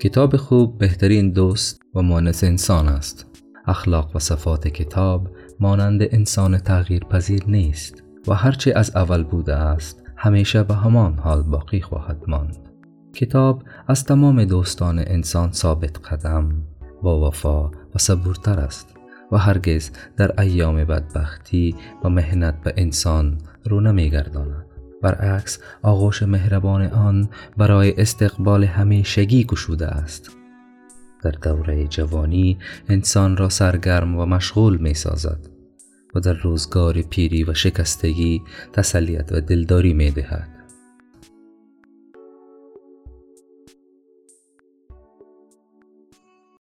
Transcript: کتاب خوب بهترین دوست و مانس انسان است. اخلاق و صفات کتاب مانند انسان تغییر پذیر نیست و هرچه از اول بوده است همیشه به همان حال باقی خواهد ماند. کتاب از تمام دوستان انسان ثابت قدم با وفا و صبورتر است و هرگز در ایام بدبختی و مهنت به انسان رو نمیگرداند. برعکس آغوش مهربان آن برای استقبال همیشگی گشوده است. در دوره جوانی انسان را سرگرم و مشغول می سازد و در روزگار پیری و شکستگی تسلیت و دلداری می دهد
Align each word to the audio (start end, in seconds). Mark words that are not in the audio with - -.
کتاب 0.00 0.36
خوب 0.36 0.78
بهترین 0.78 1.30
دوست 1.30 1.82
و 1.94 2.02
مانس 2.02 2.44
انسان 2.44 2.88
است. 2.88 3.26
اخلاق 3.66 4.16
و 4.16 4.18
صفات 4.18 4.68
کتاب 4.68 5.28
مانند 5.60 6.02
انسان 6.02 6.58
تغییر 6.58 7.04
پذیر 7.04 7.44
نیست 7.46 8.02
و 8.28 8.34
هرچه 8.34 8.72
از 8.76 8.96
اول 8.96 9.22
بوده 9.22 9.54
است 9.54 10.02
همیشه 10.16 10.62
به 10.62 10.74
همان 10.74 11.18
حال 11.18 11.42
باقی 11.42 11.80
خواهد 11.80 12.22
ماند. 12.28 12.68
کتاب 13.14 13.62
از 13.88 14.04
تمام 14.04 14.44
دوستان 14.44 14.98
انسان 14.98 15.52
ثابت 15.52 15.98
قدم 16.12 16.62
با 17.02 17.28
وفا 17.28 17.66
و 17.68 17.98
صبورتر 17.98 18.60
است 18.60 18.96
و 19.32 19.36
هرگز 19.36 19.90
در 20.16 20.40
ایام 20.40 20.84
بدبختی 20.84 21.74
و 22.04 22.08
مهنت 22.08 22.60
به 22.60 22.74
انسان 22.76 23.38
رو 23.64 23.80
نمیگرداند. 23.80 24.66
برعکس 25.02 25.58
آغوش 25.82 26.22
مهربان 26.22 26.82
آن 26.82 27.28
برای 27.56 28.00
استقبال 28.00 28.64
همیشگی 28.64 29.44
گشوده 29.44 29.86
است. 29.86 30.30
در 31.22 31.30
دوره 31.30 31.86
جوانی 31.86 32.58
انسان 32.88 33.36
را 33.36 33.48
سرگرم 33.48 34.16
و 34.16 34.26
مشغول 34.26 34.76
می 34.76 34.94
سازد 34.94 35.38
و 36.14 36.20
در 36.20 36.32
روزگار 36.32 37.02
پیری 37.02 37.44
و 37.44 37.54
شکستگی 37.54 38.42
تسلیت 38.72 39.32
و 39.32 39.40
دلداری 39.40 39.94
می 39.94 40.10
دهد 40.10 40.57